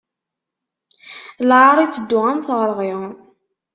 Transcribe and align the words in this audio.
Lɛaṛ 1.49 1.77
iteddu 1.79 2.19
am 2.31 2.39
teṛɣi. 2.47 2.93